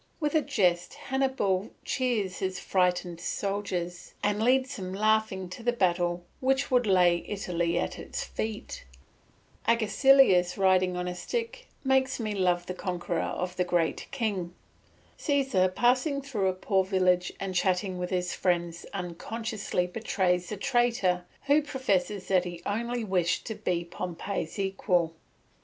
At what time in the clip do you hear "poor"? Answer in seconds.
16.53-16.83